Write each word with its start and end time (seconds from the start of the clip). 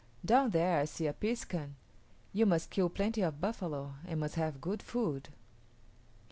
Down 0.25 0.49
there 0.49 0.79
I 0.79 0.85
see 0.85 1.05
a 1.05 1.13
piskun; 1.13 1.75
you 2.33 2.47
must 2.47 2.71
kill 2.71 2.89
plenty 2.89 3.21
of 3.21 3.39
buffalo 3.39 3.93
and 4.07 4.19
must 4.19 4.33
have 4.33 4.59
good 4.59 4.81
food." 4.81 5.27